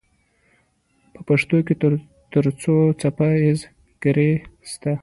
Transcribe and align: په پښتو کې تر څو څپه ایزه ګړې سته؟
په 1.13 1.19
پښتو 1.27 1.57
کې 1.65 1.73
تر 2.33 2.45
څو 2.61 2.75
څپه 3.01 3.27
ایزه 3.43 3.67
ګړې 4.03 4.31
سته؟ 4.71 4.91